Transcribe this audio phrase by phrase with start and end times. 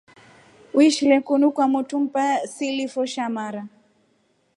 [0.73, 3.63] Uishile kunu kwa motu mbaa silifoe sha mara.